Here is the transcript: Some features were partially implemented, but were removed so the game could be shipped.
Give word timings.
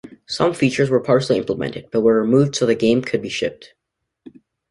Some 0.25 0.55
features 0.55 0.89
were 0.89 0.99
partially 0.99 1.37
implemented, 1.37 1.89
but 1.91 2.01
were 2.01 2.19
removed 2.19 2.55
so 2.55 2.65
the 2.65 2.73
game 2.73 3.03
could 3.03 3.21
be 3.21 3.29
shipped. 3.29 3.75